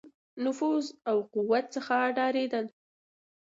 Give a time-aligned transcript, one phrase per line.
[0.43, 2.65] نفوذ او قوت څخه ډارېدل.